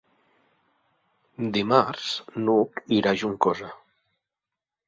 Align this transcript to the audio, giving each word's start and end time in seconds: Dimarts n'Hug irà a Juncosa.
Dimarts 1.59 2.09
n'Hug 2.47 2.81
irà 3.01 3.15
a 3.15 3.23
Juncosa. 3.25 3.73